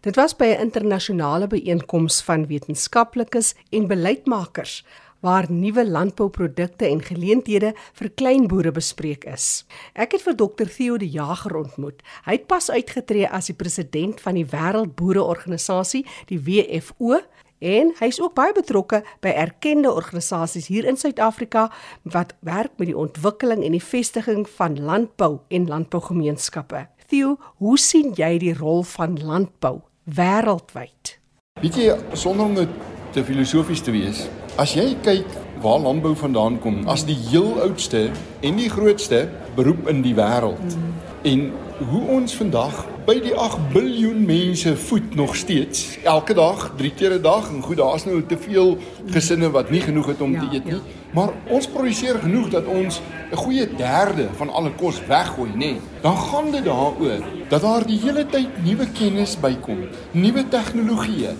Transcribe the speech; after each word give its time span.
Dit 0.00 0.16
was 0.16 0.36
by 0.36 0.44
'n 0.44 0.60
internasionale 0.60 1.46
byeenkoms 1.46 2.22
van 2.22 2.46
wetenskaplikes 2.46 3.54
en 3.70 3.86
beleidsmakers 3.86 4.84
waar 5.20 5.52
nuwe 5.52 5.90
landbouprodukte 5.90 6.86
en 6.86 7.02
geleenthede 7.02 7.74
vir 7.92 8.10
kleinboere 8.10 8.72
bespreek 8.72 9.24
is. 9.24 9.66
Ek 9.92 10.12
het 10.12 10.22
vir 10.22 10.36
Dr 10.36 10.64
Theo 10.76 10.96
de 10.96 11.08
Jager 11.08 11.56
ontmoet. 11.56 12.02
Hy 12.24 12.32
het 12.32 12.46
pas 12.46 12.70
uitgetree 12.70 13.28
as 13.28 13.46
die 13.46 13.54
president 13.54 14.20
van 14.20 14.34
die 14.34 14.46
Wêreldboereorganisasie, 14.46 16.06
die 16.26 16.40
WFO, 16.40 17.20
en 17.58 17.92
hy's 17.98 18.20
ook 18.20 18.34
baie 18.34 18.52
betrokke 18.52 19.04
by 19.20 19.28
erkende 19.28 19.92
organisasies 19.92 20.66
hier 20.66 20.84
in 20.84 20.96
Suid-Afrika 20.96 21.70
wat 22.02 22.34
werk 22.40 22.72
met 22.76 22.86
die 22.86 22.96
ontwikkeling 22.96 23.64
en 23.64 23.72
die 23.72 23.84
vestiging 23.84 24.48
van 24.48 24.80
landbou 24.80 25.40
en 25.48 25.68
landbougemeenskappe. 25.68 26.86
Theo, 27.06 27.36
hoe 27.56 27.78
sien 27.78 28.14
jy 28.14 28.38
die 28.38 28.54
rol 28.54 28.82
van 28.82 29.20
landbou 29.20 29.89
wêreldwyd? 30.04 31.18
Weet 31.60 31.76
jy, 31.76 31.96
sonder 32.12 32.46
om 32.46 32.54
dit 32.54 32.68
te 33.12 33.24
filosofies 33.24 33.82
te 33.84 33.92
wees, 33.94 34.28
as 34.56 34.74
jy 34.74 34.94
kyk 35.02 35.26
waar 35.60 35.80
landbou 35.82 36.14
vandaan 36.16 36.58
kom, 36.62 36.82
as 36.88 37.04
die 37.04 37.18
heel 37.28 37.58
oudste 37.60 38.08
en 38.40 38.56
die 38.56 38.70
grootste 38.70 39.26
beroep 39.56 39.88
in 39.92 40.00
die 40.02 40.14
wêreld. 40.16 40.76
Mm. 40.76 40.94
En 41.22 41.42
hoe 41.90 42.02
ons 42.16 42.36
vandag 42.36 42.84
by 43.06 43.16
die 43.24 43.34
8 43.34 43.74
miljard 43.74 44.20
mense 44.26 44.72
voed 44.76 45.14
nog 45.18 45.34
steeds 45.36 45.98
elke 46.04 46.34
dag, 46.36 46.70
3 46.76 46.92
keer 46.94 47.18
'n 47.18 47.22
dag 47.22 47.48
en 47.50 47.62
goed, 47.62 47.76
daar's 47.76 48.04
nou 48.04 48.22
te 48.22 48.38
veel 48.38 48.78
gesinne 49.06 49.50
wat 49.50 49.70
nie 49.70 49.80
genoeg 49.80 50.06
het 50.06 50.20
om 50.20 50.32
ja, 50.32 50.40
te 50.40 50.56
eet 50.56 50.64
nie. 50.64 50.74
Ja. 50.74 50.99
Maar 51.12 51.32
ons 51.50 51.66
produseer 51.66 52.20
genoeg 52.22 52.48
dat 52.50 52.66
ons 52.66 53.00
'n 53.32 53.36
goeie 53.36 53.66
derde 53.76 54.28
van 54.36 54.50
alle 54.50 54.70
kos 54.70 55.06
weggooi, 55.06 55.50
nê. 55.50 55.56
Nee. 55.56 55.80
Dan 56.00 56.16
gaan 56.16 56.50
dit 56.50 56.64
daaroor 56.64 57.22
dat 57.48 57.60
daar 57.60 57.86
die 57.86 57.98
hele 57.98 58.26
tyd 58.26 58.48
nuwe 58.64 58.86
kennis 58.92 59.36
bykom, 59.40 59.78
nuwe 60.10 60.48
tegnologieë, 60.48 61.34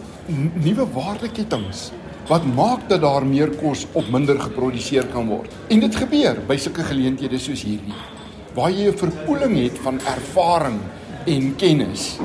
nuwe 0.55 0.87
waardeketTINGS 0.93 1.91
wat 2.29 2.45
maak 2.55 2.89
dat 2.89 3.01
daar 3.01 3.27
meer 3.27 3.51
kos 3.59 3.87
op 3.93 4.11
minder 4.11 4.41
geproduseer 4.41 5.07
kan 5.07 5.27
word. 5.27 5.51
En 5.69 5.81
dit 5.81 5.97
gebeur 5.97 6.39
by 6.47 6.57
sulke 6.57 6.83
geleenthede 6.83 7.39
soos 7.39 7.63
hierdie 7.63 7.97
waar 8.55 8.71
jy 8.71 8.89
'n 8.91 8.99
verpoeling 8.99 9.55
het 9.63 9.79
van 9.79 10.01
ervaring 10.01 10.79
en 11.27 11.57
kennis. 11.57 12.19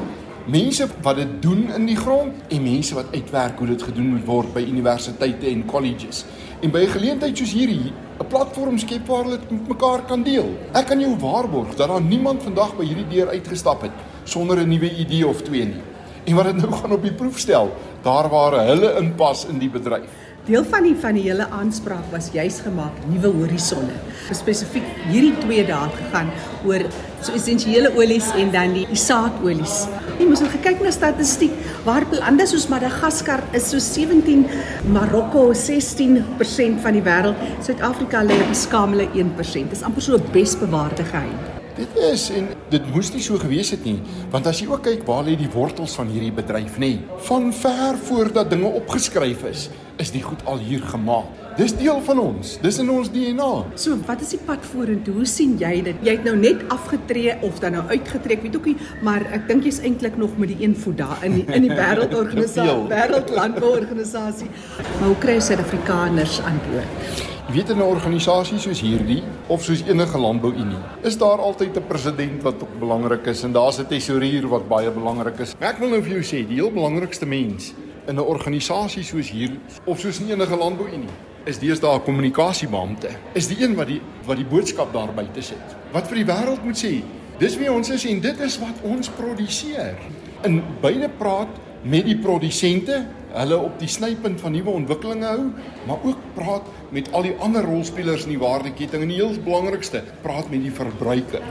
Mense 0.46 0.86
wat 1.02 1.16
dit 1.18 1.30
doen 1.42 1.72
in 1.74 1.88
die 1.90 1.96
grond 1.98 2.52
en 2.54 2.62
mense 2.62 2.94
wat 2.94 3.08
uitwerk 3.16 3.58
hoe 3.58 3.68
dit 3.72 3.82
gedoen 3.82 4.12
moet 4.14 4.28
word 4.28 4.52
by 4.54 4.62
universiteite 4.62 5.48
en 5.50 5.64
colleges. 5.66 6.20
En 6.62 6.70
by 6.70 6.84
'n 6.86 6.94
geleentheid 6.94 7.38
soos 7.38 7.54
hierdie, 7.54 7.92
'n 8.22 8.28
platform 8.30 8.78
skep 8.78 9.08
waar 9.08 9.24
hulle 9.24 9.40
met 9.50 9.68
mekaar 9.68 10.06
kan 10.06 10.24
deel. 10.24 10.54
Ek 10.74 10.86
kan 10.86 11.00
jou 11.00 11.16
waarborg 11.18 11.76
dat 11.76 11.88
daar 11.88 12.02
niemand 12.02 12.44
vandag 12.44 12.78
by 12.78 12.86
hierdie 12.86 13.08
deur 13.10 13.28
uitgestap 13.30 13.82
het 13.82 13.92
sonder 14.24 14.58
'n 14.58 14.70
nuwe 14.70 14.96
idee 14.96 15.28
of 15.28 15.42
twee 15.42 15.66
nie. 15.66 15.82
En 16.26 16.36
wat 16.36 16.46
dit 16.46 16.56
nou 16.56 16.72
gaan 16.72 16.92
op 16.92 17.02
die 17.02 17.14
proef 17.14 17.40
stel, 17.40 17.74
daar 18.04 18.30
waar 18.30 18.66
hulle 18.66 18.96
inpas 19.00 19.46
in 19.46 19.58
die 19.58 19.70
bedryf. 19.70 20.10
Deel 20.46 20.64
van 20.64 20.84
die 20.84 20.96
van 20.96 21.14
die 21.14 21.24
hele 21.24 21.50
aanspraak 21.50 22.12
was 22.12 22.30
juis 22.32 22.60
gemaak 22.60 22.94
nuwe 23.10 23.28
horisonne. 23.28 23.94
Spesifiek 24.32 24.86
hierdie 25.10 25.38
twee 25.38 25.66
dae 25.66 25.90
gegaan 25.90 26.30
oor 26.66 26.86
so 27.26 27.34
essensiële 27.36 27.92
olies 27.98 28.28
en 28.38 28.52
dan 28.54 28.76
die 28.76 28.86
saadolies. 29.00 29.86
Jy 30.20 30.28
moes 30.30 30.44
al 30.46 30.52
gekyk 30.54 30.84
na 30.86 30.94
statistiek 30.94 31.56
waar 31.88 32.06
lande 32.14 32.46
soos 32.50 32.70
Madagaskar 32.72 33.44
is 33.58 33.68
so 33.72 33.82
17, 33.82 34.46
Marokko 34.94 35.50
16% 35.54 36.80
van 36.86 37.00
die 37.00 37.04
wêreld, 37.06 37.44
Suid-Afrika 37.66 38.24
lê 38.24 38.40
op 38.42 38.50
'n 38.54 38.62
skamele 38.66 39.10
1%. 39.14 39.70
Dis 39.70 39.84
amper 39.84 40.02
so 40.02 40.16
'n 40.16 40.32
besbewaarde 40.32 41.04
geheim. 41.04 41.55
Dit 41.76 41.92
is 42.00 42.30
en 42.32 42.46
dit 42.72 42.86
moes 42.94 43.10
nie 43.12 43.22
so 43.24 43.36
gewees 43.42 43.74
het 43.74 43.82
nie, 43.84 43.98
want 44.32 44.46
as 44.48 44.62
jy 44.62 44.70
ook 44.70 44.86
kyk 44.88 45.02
waar 45.08 45.26
lê 45.28 45.34
die 45.36 45.50
wortels 45.52 45.98
van 46.00 46.08
hierdie 46.08 46.32
bedryf 46.32 46.78
nê, 46.80 46.94
van 47.28 47.50
ver 47.52 48.00
voordat 48.08 48.48
dinge 48.54 48.70
opgeskryf 48.80 49.44
is, 49.50 49.66
is 50.00 50.14
die 50.16 50.22
goed 50.24 50.40
al 50.48 50.64
hier 50.64 50.86
gemaak. 50.94 51.28
Dis 51.60 51.76
deel 51.76 52.00
van 52.08 52.20
ons. 52.20 52.56
Dis 52.64 52.80
in 52.84 52.90
ons 52.92 53.12
DNA. 53.12 53.52
So, 53.80 54.00
wat 54.08 54.24
is 54.24 54.34
die 54.36 54.42
pad 54.48 54.64
vorentoe? 54.72 55.18
Hoe 55.20 55.28
sien 55.28 55.54
jy 55.60 55.74
dit? 55.88 56.02
Jy 56.04 56.18
het 56.18 56.26
nou 56.28 56.36
net 56.40 56.64
afgetree 56.72 57.36
of 57.48 57.60
dan 57.64 57.76
nou 57.76 57.86
uitgetrek, 57.92 58.44
weet 58.48 58.56
ookie, 58.60 58.76
maar 59.04 59.28
ek 59.36 59.48
dink 59.52 59.68
jy's 59.68 59.84
eintlik 59.84 60.16
nog 60.20 60.36
met 60.40 60.56
die 60.56 60.64
een 60.64 60.76
voet 60.80 61.00
daar 61.04 61.28
in 61.28 61.42
die, 61.42 61.46
in 61.52 61.68
die 61.68 61.76
wêreldorganisasie, 61.84 62.90
wêreldlandbouorganisasie. 62.92 64.52
Maar 64.98 65.10
hoe 65.12 65.24
kry 65.24 65.40
Suid-Afrikaners 65.44 66.40
aan 66.48 66.60
boord? 66.70 67.35
Jy 67.46 67.54
weet 67.54 67.70
in 67.70 67.78
'n 67.78 67.86
organisasie 67.86 68.58
soos 68.58 68.80
hierdie 68.82 69.22
of 69.48 69.62
soos 69.64 69.84
enige 69.86 70.18
landbouunie, 70.18 70.80
is 71.04 71.18
daar 71.18 71.38
altyd 71.38 71.78
'n 71.78 71.88
president 71.88 72.42
wat 72.42 72.56
belangrik 72.80 73.28
is 73.28 73.44
en 73.44 73.52
daar's 73.52 73.78
'n 73.78 73.86
tesourier 73.86 74.48
wat 74.48 74.68
baie 74.68 74.92
belangrik 74.92 75.40
is. 75.40 75.54
Ek 75.60 75.78
wil 75.78 75.90
nou 75.90 76.02
vir 76.02 76.12
jou 76.12 76.24
sê, 76.24 76.48
die 76.48 76.56
heel 76.56 76.72
belangrikste 76.72 77.26
mens 77.26 77.74
in 78.08 78.16
'n 78.16 78.20
organisasie 78.20 79.04
soos 79.04 79.30
hier 79.30 79.52
of 79.86 80.00
soos 80.00 80.20
in 80.20 80.32
enige 80.32 80.56
landbouunie 80.56 81.10
is 81.46 81.60
deesdae 81.60 81.96
'n 81.96 82.04
kommunikasiebeampte. 82.04 83.10
Is 83.34 83.48
die 83.48 83.62
een 83.62 83.76
wat 83.76 83.88
die 83.88 84.02
wat 84.26 84.38
die 84.38 84.46
boodskap 84.46 84.94
daar 84.94 85.14
buite 85.14 85.42
sit. 85.42 85.76
Wat 85.92 86.08
vir 86.08 86.16
die 86.16 86.26
wêreld 86.26 86.64
moet 86.64 86.86
sê, 86.86 87.04
dis 87.38 87.58
wie 87.58 87.72
ons 87.72 87.90
is 87.90 88.06
en 88.06 88.20
dit 88.20 88.40
is 88.40 88.60
wat 88.60 88.82
ons 88.82 89.10
produseer. 89.10 89.96
In 90.44 90.64
beide 90.82 91.10
praat 91.10 91.50
met 91.84 92.06
die 92.06 92.18
produsente, 92.18 93.06
hulle 93.36 93.58
op 93.68 93.80
die 93.80 93.90
snypunt 93.92 94.42
van 94.42 94.56
nuwe 94.56 94.74
ontwikkelinge 94.82 95.28
hou, 95.28 95.48
maar 95.88 96.04
ook 96.08 96.28
praat 96.38 96.68
met 96.96 97.10
al 97.12 97.28
die 97.28 97.36
ander 97.44 97.66
rolspelers 97.68 98.28
in 98.28 98.36
die 98.36 98.42
waardeketting 98.42 99.04
en 99.04 99.12
die 99.12 99.20
heel 99.20 99.36
belangrikste, 99.44 100.04
praat 100.24 100.50
met 100.54 100.64
die 100.64 100.74
verbruiker. 100.74 101.44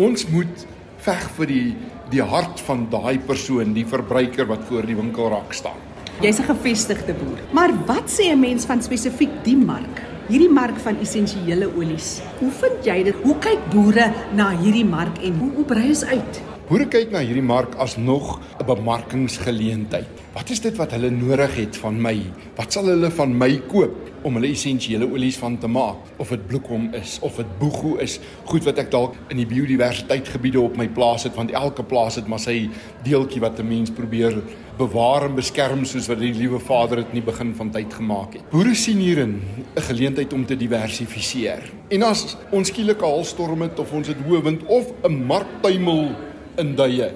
Ons 0.00 0.28
moet 0.30 0.66
veg 1.02 1.26
vir 1.38 1.50
die 1.50 1.66
die 2.12 2.20
hart 2.20 2.60
van 2.66 2.82
daai 2.92 3.16
persoon, 3.24 3.70
die 3.72 3.86
verbruiker 3.88 4.44
wat 4.50 4.66
voor 4.68 4.84
die 4.84 4.96
winkelrak 4.98 5.54
staan. 5.56 5.78
Jy's 6.20 6.38
'n 6.38 6.44
gevestigde 6.44 7.14
boer. 7.14 7.40
Maar 7.52 7.72
wat 7.86 8.10
sê 8.10 8.30
'n 8.30 8.40
mens 8.40 8.64
van 8.64 8.82
spesifiek 8.82 9.32
die 9.44 9.56
mark? 9.56 10.02
Hierdie 10.28 10.50
mark 10.50 10.78
van 10.78 11.00
essensiële 11.00 11.66
olies. 11.76 12.20
Hoe 12.38 12.50
vind 12.50 12.84
jy 12.84 13.02
dit? 13.02 13.14
Hoe 13.22 13.38
kyk 13.38 13.58
boere 13.70 14.12
na 14.34 14.50
hierdie 14.50 14.84
mark 14.84 15.18
en 15.18 15.38
hoe 15.38 15.64
brei 15.64 15.90
is 15.90 16.04
uit? 16.04 16.51
Boere 16.72 16.86
kyk 16.88 17.10
na 17.12 17.20
hierdie 17.20 17.44
mark 17.44 17.74
as 17.84 17.98
nog 18.00 18.40
'n 18.56 18.64
bemarkingsgeleentheid. 18.64 20.08
Wat 20.32 20.48
is 20.48 20.60
dit 20.60 20.76
wat 20.80 20.92
hulle 20.92 21.10
nodig 21.10 21.54
het 21.56 21.76
van 21.76 22.00
my? 22.00 22.16
Wat 22.56 22.72
sal 22.72 22.86
hulle 22.88 23.10
van 23.10 23.36
my 23.36 23.60
koop? 23.68 24.12
om 24.22 24.36
hulle 24.38 24.52
essensiële 24.54 25.06
olies 25.10 25.36
van 25.40 25.56
te 25.58 25.66
maak 25.70 26.10
of 26.22 26.30
dit 26.30 26.42
bloekom 26.46 26.88
is 26.94 27.16
of 27.26 27.36
dit 27.40 27.54
boegoe 27.58 27.96
is 28.04 28.18
goed 28.50 28.64
wat 28.68 28.78
ek 28.78 28.90
dalk 28.92 29.16
in 29.34 29.40
die 29.40 29.46
biodiversiteitsgebiede 29.50 30.60
op 30.62 30.76
my 30.78 30.86
plaas 30.94 31.26
het 31.26 31.34
want 31.38 31.50
elke 31.58 31.82
plaas 31.82 32.20
het 32.20 32.28
maar 32.30 32.42
sy 32.42 32.68
deeltjie 33.06 33.42
wat 33.42 33.58
'n 33.58 33.68
mens 33.68 33.90
probeer 33.90 34.38
bewaar 34.78 35.26
en 35.26 35.34
beskerm 35.34 35.84
soos 35.84 36.06
wat 36.08 36.20
die 36.20 36.32
liewe 36.34 36.60
Vader 36.60 36.96
dit 36.96 37.12
nie 37.12 37.22
begin 37.22 37.54
van 37.54 37.70
tyd 37.70 37.92
gemaak 37.92 38.34
het. 38.34 38.50
Boere 38.50 38.74
sien 38.74 38.98
hierin 38.98 39.42
'n 39.76 39.80
geleentheid 39.80 40.32
om 40.32 40.46
te 40.46 40.56
diversifiseer. 40.56 41.62
En 41.90 42.02
as 42.02 42.36
ons 42.50 42.68
skielike 42.68 43.04
haalstorm 43.04 43.62
het 43.62 43.78
of 43.78 43.92
ons 43.92 44.08
het 44.08 44.16
hoë 44.26 44.42
wind 44.42 44.62
of 44.66 44.86
'n 45.02 45.26
marktuimel 45.26 46.14
in 46.60 46.74
duie 46.76 47.10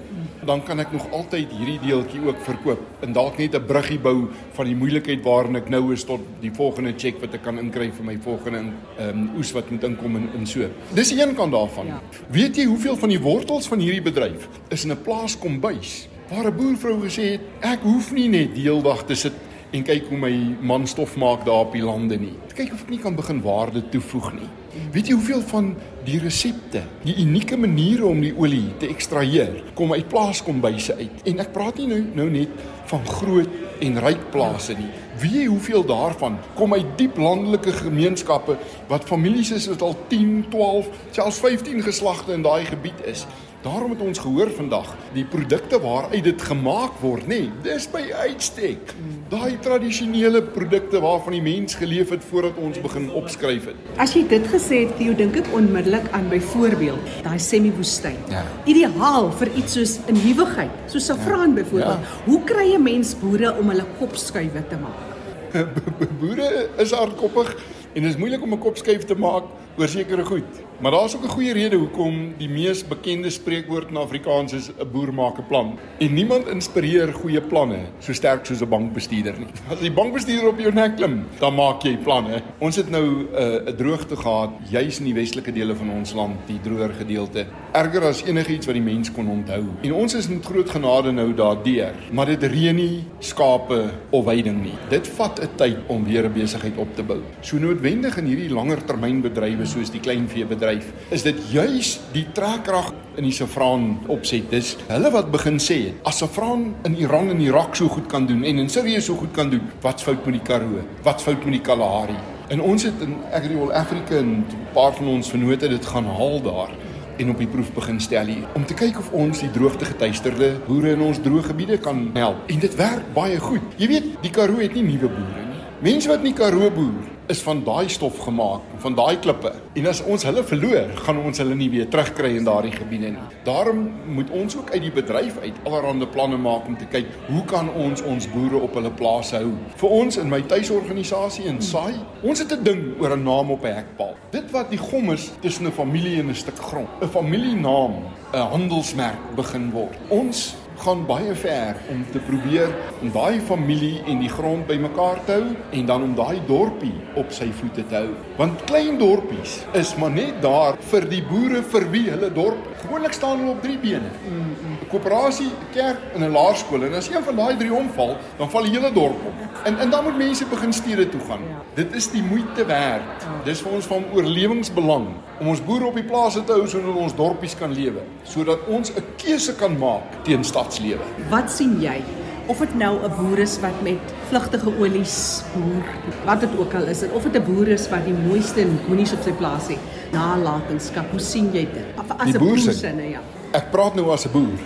dan 0.47 0.63
kan 0.63 0.79
ek 0.79 0.91
nog 0.95 1.07
altyd 1.11 1.51
hierdie 1.51 1.79
deeltjie 1.83 2.21
ook 2.23 2.39
verkoop 2.45 3.03
en 3.05 3.13
dalk 3.13 3.37
net 3.37 3.55
'n 3.55 3.65
bruggie 3.65 3.99
bou 3.99 4.29
van 4.53 4.65
die 4.65 4.75
moeilikheid 4.75 5.23
waarin 5.23 5.55
ek 5.55 5.69
nou 5.69 5.93
is 5.93 6.03
tot 6.03 6.21
die 6.41 6.51
volgende 6.51 6.93
cheque 6.97 7.19
wat 7.21 7.33
ek 7.33 7.43
kan 7.43 7.59
inkry 7.59 7.91
vir 7.91 8.05
my 8.05 8.17
volgende 8.17 8.59
ehm 8.97 9.09
um, 9.09 9.29
oes 9.37 9.51
wat 9.51 9.69
moet 9.71 9.83
inkom 9.83 10.15
in 10.15 10.29
in 10.39 10.45
so. 10.45 10.69
Dis 10.93 11.11
een 11.11 11.35
kant 11.35 11.51
daarvan. 11.51 11.87
Ja. 11.87 12.01
Weet 12.29 12.55
jy 12.55 12.65
hoeveel 12.65 12.95
van 12.95 13.09
die 13.09 13.19
wortels 13.19 13.67
van 13.67 13.79
hierdie 13.79 14.01
bedryf 14.01 14.47
is 14.69 14.83
in 14.85 14.91
'n 14.91 15.01
plaas 15.01 15.37
kombuis 15.37 16.07
waar 16.29 16.45
'n 16.45 16.55
boervrou 16.55 17.01
gesê 17.01 17.23
het 17.31 17.41
ek 17.59 17.79
hoef 17.81 18.11
nie 18.11 18.27
net 18.29 18.55
deeldag 18.55 19.05
te 19.05 19.15
sit 19.15 19.33
en 19.71 19.83
kyk 19.83 20.07
hoe 20.11 20.19
my 20.19 20.33
man 20.61 20.87
stof 20.87 21.17
maak 21.19 21.45
daar 21.45 21.65
op 21.67 21.75
die 21.75 21.83
lande 21.83 22.17
nie. 22.19 22.35
Kyk 22.55 22.73
of 22.73 22.85
ek 22.85 22.93
nie 22.93 23.01
kan 23.03 23.17
begin 23.17 23.41
waarde 23.43 23.83
toevoeg 23.91 24.31
nie. 24.37 24.49
Weet 24.93 25.09
jy 25.09 25.15
hoeveel 25.17 25.41
van 25.49 25.71
die 26.05 26.19
resepte, 26.21 26.83
die 27.03 27.15
unieke 27.23 27.57
maniere 27.57 28.05
om 28.07 28.19
die 28.21 28.33
olie 28.37 28.75
te 28.79 28.89
ekstraheer, 28.91 29.63
kom 29.75 29.93
uit 29.95 30.07
plaaskombuise 30.11 30.95
uit. 30.99 31.23
En 31.27 31.41
ek 31.43 31.51
praat 31.55 31.81
nie 31.81 31.87
nou 31.89 32.01
nou 32.21 32.27
net 32.31 32.53
van 32.87 33.03
groot 33.07 33.81
en 33.83 33.99
ryk 34.01 34.29
plase 34.33 34.77
nie. 34.77 34.89
Weet 35.21 35.35
jy 35.41 35.47
hoeveel 35.49 35.83
daarvan 35.89 36.37
kom 36.57 36.75
uit 36.77 36.93
diep 36.99 37.17
landelike 37.21 37.73
gemeenskappe 37.81 38.57
wat 38.89 39.09
families 39.09 39.51
is 39.55 39.67
wat 39.71 39.83
al 39.85 39.97
10, 40.11 40.45
12, 40.53 40.89
selfs 41.17 41.41
15 41.43 41.83
geslagte 41.85 42.37
in 42.37 42.45
daai 42.45 42.65
gebied 42.69 43.01
is. 43.09 43.25
Daarom 43.67 43.91
het 43.91 44.01
ons 44.01 44.19
gehoor 44.19 44.47
vandag, 44.55 44.93
die 45.11 45.25
produkte 45.27 45.79
waaruit 45.83 46.23
dit 46.23 46.43
gemaak 46.49 47.01
word, 47.01 47.25
nê, 47.27 47.39
nee, 47.41 47.49
dis 47.65 47.87
by 47.91 48.03
uitstek. 48.23 48.93
Daai 49.27 49.57
tradisionele 49.59 50.39
produkte 50.55 51.01
waarvan 51.03 51.35
die 51.35 51.41
mens 51.43 51.75
geleef 51.75 52.13
het 52.15 52.23
voordat 52.29 52.55
ons 52.63 52.79
begin 52.79 53.09
opskryf 53.19 53.67
het. 53.67 53.81
As 53.99 54.15
jy 54.15 54.23
dit 54.31 54.47
gesê 54.53 54.85
het, 54.85 54.95
Theo, 55.01 55.17
dink 55.19 55.35
ek 55.41 55.51
onmiddellik 55.57 56.07
aan 56.15 56.29
byvoorbeeld 56.31 57.11
daai 57.27 57.35
semi-woestyn. 57.43 58.15
Ja. 58.31 58.45
Ideaal 58.71 59.33
vir 59.41 59.51
iets 59.59 59.75
soos 59.75 59.97
'n 60.07 60.15
nuwigheid, 60.15 60.71
soos 60.87 61.11
saffraan 61.11 61.51
ja. 61.51 61.59
byvoorbeeld. 61.59 62.07
Ja. 62.07 62.23
Hoe 62.31 62.41
kry 62.47 62.71
'n 62.71 62.83
mens 62.83 63.15
boere 63.19 63.51
om 63.59 63.67
hulle 63.69 63.85
kopskuif 63.99 64.55
te 64.69 64.79
maak? 64.79 65.03
boere 66.21 66.69
is 66.77 66.91
hardkoppig 66.91 67.55
en 67.93 68.01
dit 68.01 68.11
is 68.11 68.17
moeilik 68.17 68.41
om 68.41 68.53
'n 68.53 68.63
kopskuif 68.63 69.03
te 69.03 69.15
maak 69.15 69.43
oor 69.77 69.87
sekere 69.87 70.25
goed. 70.25 70.65
Maar 70.79 70.91
daar's 70.91 71.15
ook 71.15 71.23
'n 71.23 71.27
goeie 71.27 71.53
rede 71.53 71.75
hoekom 71.75 72.33
die 72.37 72.49
mees 72.49 72.87
bekende 72.87 73.29
spreekwoord 73.29 73.89
in 73.89 73.97
Afrikaans 73.97 74.53
is 74.53 74.69
'n 74.69 74.91
boer 74.91 75.13
maak 75.13 75.37
'n 75.37 75.47
plan. 75.47 75.79
En 75.97 76.13
niemand 76.13 76.47
inspireer 76.47 77.13
goeie 77.13 77.41
planne 77.41 77.79
so 77.99 78.13
sterk 78.13 78.45
soos 78.45 78.61
'n 78.61 78.69
bankbestuurder 78.69 79.33
nie. 79.37 79.47
As 79.71 79.79
die 79.79 79.91
bankbestuurder 79.91 80.47
op 80.47 80.59
jou 80.59 80.73
nek 80.73 80.95
klim, 80.95 81.25
dan 81.39 81.55
maak 81.55 81.81
jy 81.81 81.97
planne. 81.97 82.41
Ons 82.57 82.75
het 82.75 82.89
nou 82.89 83.05
'n 83.05 83.27
uh, 83.33 83.73
droogte 83.73 84.15
gehad 84.15 84.49
juis 84.69 84.99
in 84.99 85.05
die 85.05 85.13
westelike 85.13 85.51
dele 85.51 85.75
van 85.75 85.89
ons 85.89 86.13
land, 86.13 86.35
die 86.45 86.59
droër 86.61 86.93
gedeelte. 86.93 87.45
Erger 87.71 88.03
as 88.03 88.23
enigiets 88.23 88.65
wat 88.65 88.75
die 88.75 88.83
mens 88.83 89.11
kon 89.11 89.27
onthou. 89.27 89.63
En 89.81 89.93
ons 89.93 90.13
is 90.13 90.27
met 90.27 90.45
groot 90.45 90.69
genade 90.69 91.11
nou 91.11 91.33
daardeur, 91.33 91.93
maar 92.11 92.25
dit 92.25 92.43
reën 92.43 92.75
nie 92.75 93.03
skape 93.19 93.91
of 94.09 94.25
weiding 94.25 94.63
nie. 94.63 94.77
Dit 94.89 95.07
vat 95.07 95.39
'n 95.39 95.49
tyd 95.55 95.77
om 95.87 96.03
weer 96.03 96.25
'n 96.25 96.33
besigheid 96.33 96.77
op 96.77 96.95
te 96.95 97.03
bou. 97.03 97.19
So 97.39 97.57
noodwendig 97.57 98.17
in 98.17 98.25
hierdie 98.25 98.49
langer 98.49 98.83
termynbedrywe 98.85 99.65
soos 99.67 99.91
die 99.93 100.01
kleinveebedryf 100.03 100.87
bedryf, 100.87 101.11
is 101.13 101.23
dit 101.23 101.37
juis 101.51 101.97
die 102.13 102.25
trekkrag 102.33 102.93
in 103.17 103.27
die 103.27 103.33
Safran 103.35 103.97
opset. 104.11 104.49
Dis 104.51 104.75
hulle 104.87 105.11
wat 105.13 105.31
begin 105.33 105.59
sê, 105.61 105.93
as 106.07 106.21
Safran 106.21 106.69
in 106.87 106.97
Iran 106.97 107.31
en 107.33 107.41
Irak 107.43 107.75
so 107.75 107.87
goed 107.91 108.07
kan 108.11 108.27
doen 108.27 108.43
en 108.47 108.63
in 108.63 108.69
Sirië 108.69 109.01
so 109.01 109.15
goed 109.15 109.33
kan 109.35 109.49
doen, 109.49 109.63
wat's 109.81 110.03
fout 110.03 110.25
met 110.25 110.39
die 110.39 110.45
Karoo? 110.47 110.83
Wat's 111.03 111.23
fout 111.23 111.45
met 111.45 111.59
die 111.59 111.63
Kalahari? 111.63 112.17
En 112.49 112.61
ons 112.63 112.83
het 112.87 113.01
in 113.03 113.17
Agriol 113.35 113.73
Africa 113.73 114.21
'n 114.21 114.45
paar 114.73 114.93
van 114.93 115.07
ons 115.07 115.29
vennote 115.29 115.67
dit 115.67 115.85
gaan 115.85 116.05
haal 116.05 116.41
daar 116.41 116.71
en 117.17 117.29
op 117.29 117.37
die 117.37 117.47
proef 117.47 117.73
begin 117.73 117.99
stel 117.99 118.25
hier 118.25 118.45
om 118.53 118.65
te 118.65 118.73
kyk 118.73 118.99
of 118.99 119.11
ons 119.11 119.39
die 119.39 119.51
droogte 119.51 119.85
getuisterde 119.85 120.53
boere 120.67 120.91
in 120.91 121.01
ons 121.01 121.19
droë 121.19 121.43
gebiede 121.43 121.77
kan 121.77 122.09
help. 122.13 122.37
En 122.47 122.59
dit 122.59 122.75
werk 122.75 123.13
baie 123.13 123.39
goed. 123.39 123.61
Jy 123.77 123.87
weet, 123.87 124.07
die 124.21 124.31
Karoo 124.31 124.61
het 124.61 124.73
nie 124.73 124.83
nuwe 124.83 125.09
boere 125.09 125.45
nie. 125.49 125.61
Mense 125.81 126.09
wat 126.09 126.23
in 126.23 126.31
die 126.31 126.37
Karoo 126.37 126.69
boer, 126.71 127.16
is 127.27 127.41
van 127.43 127.63
daai 127.63 127.89
stof 127.89 128.19
gemaak, 128.23 128.61
van 128.83 128.95
daai 128.95 129.19
klippe. 129.19 129.51
En 129.73 129.87
as 129.87 129.99
ons 130.03 130.23
hulle 130.23 130.43
verloor, 130.47 130.91
gaan 131.03 131.19
ons 131.19 131.41
hulle 131.41 131.55
nie 131.55 131.69
weer 131.69 131.87
terugkry 131.91 132.33
in 132.37 132.47
daardie 132.47 132.71
gebiede 132.71 133.11
nie. 133.15 133.25
Daarom 133.47 133.83
moet 134.15 134.31
ons 134.35 134.55
ook 134.57 134.71
uit 134.71 134.81
die 134.81 134.91
bedryf 134.91 135.39
uit 135.43 135.59
allerlei 135.63 136.07
planne 136.13 136.39
maak 136.39 136.67
om 136.67 136.77
te 136.77 136.87
kyk 136.91 137.09
hoe 137.27 137.43
kan 137.49 137.69
ons 137.73 138.03
ons 138.07 138.29
boere 138.31 138.61
op 138.63 138.77
hulle 138.79 138.91
plase 138.91 139.35
hou. 139.41 139.51
Vir 139.81 139.95
ons 139.99 140.19
in 140.21 140.31
my 140.31 140.41
tuisorganisasie 140.47 141.47
in 141.51 141.61
Saai, 141.61 141.95
ons 142.23 142.39
het 142.39 142.51
'n 142.53 142.63
ding 142.63 142.83
oor 142.99 143.17
'n 143.17 143.23
naam 143.23 143.51
op 143.51 143.63
'n 143.65 143.75
hekpaal. 143.75 144.15
Dit 144.31 144.51
wat 144.51 144.69
die 144.69 144.79
gom 144.79 145.11
is 145.11 145.31
tussen 145.41 145.67
'n 145.67 145.71
familie 145.71 146.19
en 146.19 146.29
'n 146.29 146.35
stuk 146.35 146.57
grond. 146.57 146.87
'n 147.01 147.07
Familienaam, 147.07 147.93
'n 148.33 148.37
handelsmerk 148.37 149.35
begin 149.35 149.71
word. 149.71 149.95
Ons 150.09 150.55
gaan 150.77 151.05
baie 151.05 151.35
ver 151.35 151.75
om 151.91 152.03
te 152.11 152.19
probeer 152.19 152.73
om 153.01 153.11
daai 153.11 153.39
familie 153.41 154.01
en 154.05 154.19
die 154.21 154.29
grond 154.29 154.67
bymekaar 154.67 155.19
te 155.25 155.37
hou 155.37 155.55
en 155.79 155.85
dan 155.89 156.03
om 156.03 156.15
daai 156.17 156.39
dorpie 156.47 156.93
op 157.15 157.31
sy 157.33 157.49
voete 157.59 157.85
te 157.89 157.95
hou. 157.95 158.13
Want 158.37 158.63
klein 158.69 158.97
dorpies 159.01 159.59
is 159.77 159.95
maar 159.97 160.13
net 160.13 160.41
daar 160.41 160.77
vir 160.91 161.07
die 161.09 161.23
boere 161.25 161.63
vir 161.73 161.87
wie 161.93 162.05
hulle 162.09 162.29
dorp 162.33 162.67
gewoonlik 162.83 163.13
staan 163.17 163.41
hulle 163.41 163.55
op 163.55 163.61
drie 163.61 163.77
bene. 163.77 164.11
'n 164.27 164.89
Koöperasie, 164.91 165.49
'n 165.49 165.73
kerk 165.73 165.99
en 166.15 166.23
'n 166.23 166.31
laerskool 166.31 166.83
en 166.83 166.93
as 166.93 167.09
een 167.09 167.23
van 167.23 167.35
daai 167.35 167.57
drie 167.57 167.73
omval, 167.73 168.17
dan 168.37 168.49
val 168.49 168.63
die 168.63 168.71
hele 168.71 168.91
dorp 168.93 169.25
om. 169.25 169.33
En 169.63 169.79
en 169.79 169.89
dan 169.89 170.03
moet 170.03 170.17
mense 170.17 170.45
begin 170.45 170.73
stede 170.73 171.09
toe 171.09 171.21
gaan. 171.27 171.41
Dit 171.73 171.95
is 171.95 172.09
die 172.11 172.23
moeite 172.23 172.65
werd. 172.65 173.25
Dis 173.43 173.61
vir 173.61 173.71
ons 173.71 173.85
van 173.85 174.03
oorlewingsbelang 174.13 175.07
om 175.39 175.47
ons 175.47 175.63
boere 175.63 175.85
op 175.85 175.95
die 175.95 176.03
plase 176.03 176.43
te 176.43 176.51
hou 176.51 176.67
sodat 176.67 176.95
ons 176.95 177.15
dorpies 177.15 177.55
kan 177.55 177.73
lewe, 177.73 178.01
sodat 178.23 178.59
ons 178.67 178.91
'n 178.91 179.03
keuse 179.15 179.55
kan 179.55 179.77
maak 179.77 180.23
teen 180.23 180.43
stadslewe. 180.67 181.03
Wat 181.31 181.51
sien 181.51 181.77
jy? 181.81 182.01
Of 182.47 182.59
dit 182.63 182.75
nou 182.75 182.99
'n 183.03 183.11
boer 183.15 183.39
is 183.39 183.59
wat 183.59 183.81
met 183.83 183.99
vlugtige 184.29 184.71
olies 184.79 185.43
boer, 185.53 185.83
wat 186.25 186.39
dit 186.39 186.49
ook 186.57 186.73
al 186.73 186.87
is, 186.87 187.03
of 187.11 187.23
dit 187.23 187.35
'n 187.35 187.43
boer 187.43 187.67
is 187.67 187.89
wat 187.89 188.05
die 188.05 188.13
mooiste 188.13 188.65
moenies 188.87 189.13
op 189.13 189.21
sy 189.21 189.31
plaas 189.31 189.67
het, 189.67 189.79
nalatenskap, 190.11 191.11
hoe 191.11 191.19
sien 191.19 191.51
jy 191.53 191.67
dit? 191.73 191.85
As 192.17 192.33
'n 192.33 192.37
boer 192.37 192.57
sinne, 192.57 193.09
ja. 193.09 193.19
Ek 193.53 193.71
praat 193.71 193.95
nou 193.95 194.11
as 194.11 194.25
'n 194.25 194.31
boer. 194.31 194.59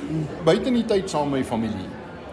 Buite 0.44 0.68
in 0.68 0.74
die 0.74 0.86
tyd 0.86 1.09
saam 1.09 1.30
met 1.30 1.39
my 1.39 1.45
familie 1.45 1.89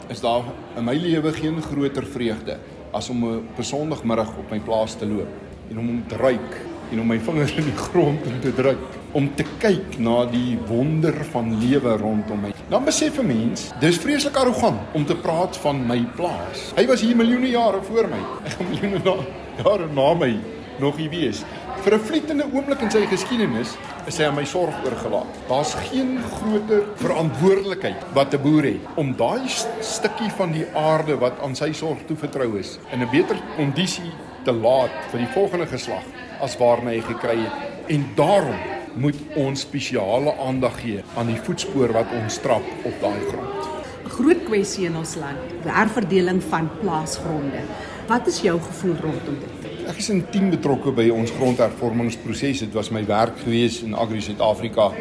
is 0.08 0.20
daar 0.20 0.42
in 0.76 0.84
my 0.84 0.94
lewe 0.94 1.32
geen 1.32 1.62
groter 1.62 2.06
vreugde 2.06 2.56
as 2.92 3.10
om 3.10 3.24
'n 3.24 3.48
besondagmiddag 3.56 4.36
op 4.38 4.50
my 4.50 4.60
plaas 4.60 4.94
te 4.94 5.06
loop 5.06 5.28
en 5.70 5.78
om 5.78 5.88
om 5.88 6.02
te 6.06 6.16
ruik 6.16 6.66
en 6.90 7.00
om 7.00 7.06
my 7.06 7.18
vingers 7.18 7.52
in 7.52 7.64
die 7.64 7.76
grond 7.76 8.18
te 8.40 8.54
druk 8.54 8.78
om 9.12 9.28
te 9.34 9.44
kyk 9.58 9.98
na 9.98 10.24
die 10.24 10.58
wonder 10.68 11.24
van 11.32 11.52
lewe 11.60 11.96
rondom 11.96 12.40
my. 12.40 12.52
Dan 12.68 12.84
besef 12.84 13.18
'n 13.18 13.26
mens, 13.26 13.70
dis 13.80 13.96
vreeslik 13.98 14.36
arrogant 14.36 14.80
om 14.92 15.04
te 15.04 15.16
praat 15.16 15.56
van 15.56 15.86
my 15.86 16.06
plaas. 16.16 16.72
Hy 16.76 16.86
was 16.86 17.00
hier 17.00 17.16
miljoene 17.16 17.48
jare 17.48 17.82
voor 17.82 18.08
my. 18.08 18.20
Hy 18.44 18.50
gaan 18.50 18.68
miljoene 18.68 19.16
jare 19.64 19.86
na 19.92 20.14
my 20.14 20.36
nog 20.78 20.96
hier 20.96 21.10
wees. 21.10 21.44
Vir 21.80 21.94
'n 21.94 22.00
vlietende 22.00 22.44
oomblik 22.52 22.80
in 22.80 22.90
sy 22.90 23.06
geskiedenis 23.06 23.76
is 24.06 24.18
hy 24.18 24.24
aan 24.24 24.34
my 24.34 24.44
sorg 24.44 24.84
oorgelaat. 24.84 25.40
Daar's 25.48 25.74
geen 25.88 26.18
groter 26.36 26.84
verantwoordelikheid 26.96 28.04
wat 28.12 28.34
'n 28.34 28.42
boer 28.42 28.62
het 28.62 28.84
om 28.96 29.16
daai 29.16 29.48
stukkie 29.80 30.30
van 30.36 30.52
die 30.52 30.66
aarde 30.74 31.16
wat 31.16 31.40
aan 31.40 31.56
sy 31.56 31.72
sorg 31.72 32.04
toevertrou 32.06 32.58
is 32.58 32.78
in 32.92 33.00
'n 33.00 33.10
beter 33.10 33.36
kondisie 33.56 34.12
te 34.44 34.52
laat 34.52 34.92
vir 35.10 35.20
die 35.20 35.32
volgende 35.32 35.66
geslag 35.66 36.04
as 36.40 36.58
waarna 36.58 36.90
hy 36.90 37.00
gekry 37.00 37.38
het. 37.38 37.52
En 37.88 38.12
daarom 38.14 38.77
moet 38.98 39.18
ons 39.38 39.60
spesiale 39.60 40.34
aandag 40.42 40.80
gee 40.82 41.02
aan 41.16 41.30
die 41.30 41.38
voetspoor 41.46 41.92
wat 41.94 42.14
ons 42.22 42.40
trap 42.42 42.64
op 42.88 42.96
daai 43.02 43.20
grond. 43.28 43.68
'n 44.04 44.10
Groot 44.18 44.42
kwessie 44.44 44.86
in 44.86 44.96
ons 44.96 45.14
land, 45.14 45.38
herverdeling 45.64 46.42
van 46.42 46.70
plaasgronde. 46.80 47.62
Wat 48.08 48.26
is 48.26 48.40
jou 48.40 48.58
gevoel 48.60 48.94
rondom 49.02 49.36
dit? 49.40 49.70
Ek 49.88 49.98
is 49.98 50.08
intiem 50.08 50.50
betrokke 50.50 50.92
by 50.92 51.08
ons 51.12 51.30
grondhervormingsproses. 51.30 52.58
Dit 52.58 52.74
was 52.74 52.90
my 52.90 53.04
werk 53.06 53.38
gewees 53.44 53.82
in 53.82 53.94
Agri 53.94 54.20
Suid-Afrika 54.20 54.92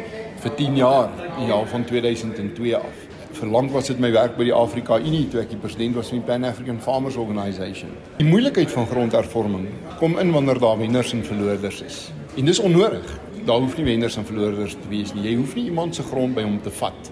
vir 0.42 0.54
10 0.54 0.76
jaar, 0.76 1.10
in 1.38 1.46
jaar 1.46 1.66
van 1.66 1.84
2002 1.84 2.76
af. 2.76 3.06
Vir 3.38 3.48
lank 3.48 3.70
was 3.70 3.86
dit 3.86 4.00
my 4.00 4.10
werk 4.12 4.36
by 4.36 4.44
die 4.48 4.54
Afrika 4.54 4.98
Unie 4.98 5.26
toe 5.28 5.40
ek 5.40 5.50
die 5.50 5.60
president 5.60 5.94
was 5.94 6.08
van 6.08 6.18
die 6.18 6.26
Pan 6.26 6.44
African 6.44 6.80
Farmers 6.80 7.16
Organisation. 7.16 7.90
Die 8.18 8.28
moeilikheid 8.28 8.70
van 8.70 8.86
grondhervorming 8.86 9.68
kom 9.98 10.18
in 10.18 10.32
wanneer 10.32 10.58
daar 10.58 10.78
wenners 10.78 11.12
en 11.12 11.24
verloorders 11.24 11.82
is. 11.82 11.98
En 12.36 12.44
dis 12.44 12.58
onnodig 12.58 13.18
daar 13.48 13.62
hoef 13.64 13.78
nie 13.78 13.86
wenners 13.86 14.18
en 14.20 14.26
verloorders 14.28 14.76
te 14.76 14.90
wees 14.90 15.14
nie. 15.16 15.24
Jy 15.30 15.38
hoef 15.40 15.54
nie 15.56 15.68
iemand 15.70 15.96
se 15.96 16.04
grond 16.04 16.36
by 16.36 16.44
hom 16.44 16.58
te 16.60 16.72
vat 16.82 17.10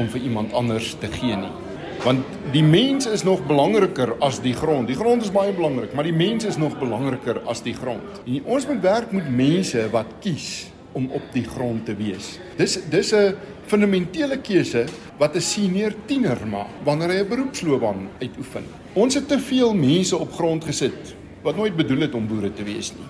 om 0.00 0.08
vir 0.10 0.24
iemand 0.24 0.54
anders 0.56 0.94
te 1.00 1.10
gee 1.12 1.36
nie. 1.38 1.52
Want 2.02 2.24
die 2.52 2.64
mens 2.64 3.06
is 3.08 3.22
nog 3.26 3.44
belangriker 3.48 4.16
as 4.24 4.40
die 4.44 4.54
grond. 4.56 4.88
Die 4.90 4.98
grond 4.98 5.24
is 5.24 5.32
baie 5.32 5.54
belangrik, 5.56 5.94
maar 5.96 6.06
die 6.06 6.16
mens 6.16 6.46
is 6.48 6.58
nog 6.60 6.76
belangriker 6.80 7.40
as 7.50 7.62
die 7.64 7.74
grond. 7.76 8.20
En 8.26 8.50
ons 8.56 8.66
moet 8.68 8.82
werk 8.82 9.14
met 9.16 9.30
mense 9.30 9.86
wat 9.94 10.10
kies 10.24 10.66
om 10.96 11.08
op 11.14 11.30
die 11.34 11.44
grond 11.44 11.86
te 11.86 11.94
wees. 11.96 12.36
Dis 12.58 12.78
dis 12.90 13.12
'n 13.12 13.36
fundamentele 13.66 14.38
keuse 14.38 14.86
wat 15.18 15.36
'n 15.36 15.40
senior 15.40 15.94
tiener 16.06 16.46
maak 16.46 16.72
wanneer 16.84 17.08
hy 17.08 17.20
'n 17.22 17.28
beroepsloopbaan 17.28 18.08
uitoefen. 18.20 18.64
Ons 18.94 19.14
het 19.14 19.28
te 19.28 19.38
veel 19.38 19.74
mense 19.74 20.16
op 20.16 20.32
grond 20.32 20.64
gesit 20.64 21.14
wat 21.42 21.56
nooit 21.56 21.76
bedoel 21.76 22.00
het 22.00 22.14
om 22.14 22.26
boere 22.26 22.52
te 22.52 22.64
wees 22.64 22.92
nie. 22.92 23.06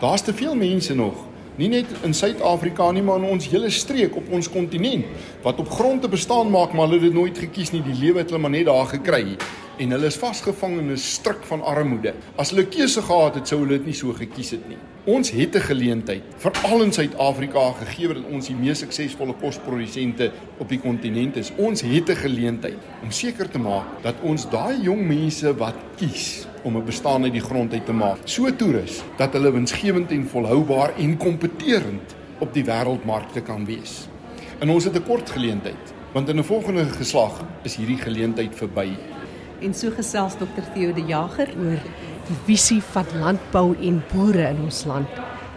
Daar's 0.00 0.22
te 0.22 0.32
veel 0.32 0.54
mense 0.54 0.94
nog 0.94 1.35
nie 1.56 1.68
net 1.68 1.86
in 2.04 2.14
Suid-Afrika 2.14 2.90
nie, 2.92 3.02
maar 3.02 3.20
in 3.22 3.30
ons 3.36 3.48
hele 3.48 3.70
streek 3.70 4.16
op 4.16 4.28
ons 4.32 4.48
kontinent 4.52 5.04
wat 5.44 5.60
op 5.62 5.70
grond 5.70 6.02
te 6.02 6.08
bestaan 6.08 6.50
maak, 6.50 6.72
maar 6.72 6.86
hulle 6.86 7.00
het 7.00 7.08
dit 7.08 7.14
nooit 7.14 7.38
gekies 7.38 7.72
nie. 7.72 7.82
Die 7.82 7.96
lewe 8.00 8.18
het 8.22 8.30
hulle 8.30 8.42
maar 8.42 8.54
net 8.54 8.66
daar 8.66 8.86
gekry 8.86 9.36
en 9.76 9.92
hulle 9.92 10.08
is 10.08 10.16
vasgevang 10.16 10.78
in 10.78 10.90
'n 10.92 10.96
stryk 10.96 11.44
van 11.44 11.62
armoede. 11.62 12.14
As 12.36 12.50
hulle 12.50 12.64
keuse 12.64 13.02
gehad 13.02 13.34
het, 13.34 13.48
sou 13.48 13.60
hulle 13.60 13.78
dit 13.78 13.86
nie 13.86 13.94
so 13.94 14.12
gekies 14.12 14.50
het 14.50 14.68
nie. 14.68 14.78
Ons 15.04 15.30
het 15.30 15.54
'n 15.54 15.60
geleentheid, 15.60 16.22
veral 16.38 16.82
in 16.82 16.92
Suid-Afrika 16.92 17.72
gegee 17.72 18.08
dat 18.08 18.24
ons 18.30 18.46
die 18.46 18.56
mees 18.56 18.78
suksesvolle 18.78 19.34
kosprodusente 19.40 20.32
op 20.58 20.68
die 20.68 20.80
kontinent 20.80 21.36
is. 21.36 21.52
Ons 21.56 21.80
het 21.82 22.08
'n 22.08 22.16
geleentheid 22.16 22.78
om 23.02 23.10
seker 23.10 23.48
te 23.48 23.58
maak 23.58 24.02
dat 24.02 24.14
ons 24.22 24.50
daai 24.50 24.80
jong 24.82 25.06
mense 25.06 25.56
wat 25.56 25.74
kies 25.96 26.46
om 26.66 26.76
'n 26.76 26.84
bestaan 26.84 27.22
uit 27.22 27.32
die 27.32 27.46
grond 27.48 27.72
uit 27.72 27.86
te 27.86 27.92
maak, 27.92 28.18
so 28.24 28.56
toerus 28.56 29.02
dat 29.16 29.32
hulle 29.32 29.52
winsgewend 29.52 30.10
en 30.10 30.28
volhoubaar 30.28 30.90
en 30.98 31.16
kompeterend 31.16 32.14
op 32.38 32.54
die 32.54 32.64
wêreldmarkte 32.64 33.40
kan 33.40 33.64
wees. 33.64 34.08
En 34.58 34.70
ons 34.70 34.84
het 34.84 34.96
'n 34.96 35.02
kort 35.02 35.30
geleentheid, 35.30 35.94
want 36.12 36.28
in 36.28 36.38
'n 36.38 36.44
volgende 36.44 36.84
geslag 36.84 37.44
is 37.62 37.76
hierdie 37.76 37.98
geleentheid 37.98 38.54
verby. 38.54 38.88
En 39.60 39.74
so 39.74 39.90
gesels 39.90 40.34
Dr 40.34 40.72
Theo 40.74 40.92
de 40.92 41.04
Jager 41.06 41.48
oor 41.58 41.80
die 42.26 42.36
visie 42.44 42.82
van 42.82 43.04
landbou 43.20 43.76
en 43.80 44.04
boere 44.12 44.48
in 44.48 44.60
ons 44.64 44.84
land. 44.84 45.08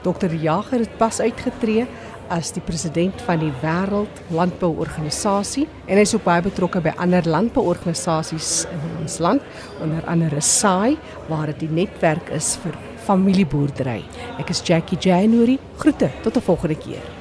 Dr 0.02 0.34
Jager 0.34 0.80
het 0.80 0.98
pas 0.98 1.20
uitgetree 1.20 1.86
as 2.30 2.54
die 2.56 2.64
president 2.64 3.22
van 3.28 3.42
die 3.44 3.52
Wêreld 3.62 4.22
Landbouorganisasie 4.34 5.68
en 5.88 5.98
hy 5.98 6.06
is 6.06 6.16
ook 6.16 6.26
baie 6.28 6.46
betrokke 6.46 6.82
by 6.86 6.94
ander 7.02 7.26
landbouorganisasies 7.26 8.66
in 8.72 8.98
ons 9.02 9.20
land, 9.24 9.46
onder 9.84 10.06
andere 10.08 10.42
SAI 10.42 10.98
waar 11.30 11.52
dit 11.54 11.66
die 11.66 11.74
netwerk 11.84 12.30
is 12.36 12.56
vir 12.64 12.78
familieboerdery. 13.10 14.04
Ek 14.40 14.54
is 14.54 14.62
Jackie 14.66 15.00
January. 15.02 15.58
Groete 15.78 16.12
tot 16.24 16.38
'n 16.38 16.42
volgende 16.42 16.78
keer. 16.78 17.19